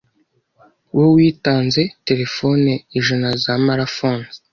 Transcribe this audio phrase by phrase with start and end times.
[0.97, 4.35] wo witanze telefoni ijana za ‘Mara Phones’